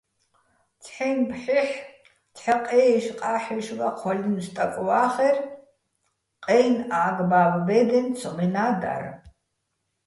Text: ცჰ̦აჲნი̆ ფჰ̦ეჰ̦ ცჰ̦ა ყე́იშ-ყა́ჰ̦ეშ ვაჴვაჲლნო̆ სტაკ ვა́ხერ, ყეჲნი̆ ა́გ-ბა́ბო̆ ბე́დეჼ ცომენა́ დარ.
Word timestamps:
ცჰ̦აჲნი̆ 0.83 1.27
ფჰ̦ეჰ̦ 1.31 1.77
ცჰ̦ა 2.35 2.55
ყე́იშ-ყა́ჰ̦ეშ 2.67 3.67
ვაჴვაჲლნო̆ 3.77 4.43
სტაკ 4.45 4.75
ვა́ხერ, 4.87 5.37
ყეჲნი̆ 6.45 6.89
ა́გ-ბა́ბო̆ 7.01 7.63
ბე́დეჼ 7.67 7.99
ცომენა́ 8.19 8.71
დარ. 8.81 9.03